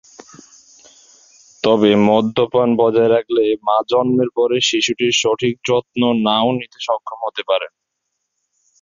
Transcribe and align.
তবে 1.63 1.89
মদ্যপান 2.07 2.69
বজায় 2.79 3.11
রাখলে 3.15 3.43
মা 3.67 3.77
জন্মের 3.91 4.29
পরে 4.37 4.57
শিশুটির 4.69 5.13
সঠিক 5.21 5.53
যত্ন 5.67 6.01
নাও 6.25 6.47
নিতে 6.57 6.79
সক্ষম 6.87 7.19
হতে 7.25 7.43
পারেন। 7.49 7.71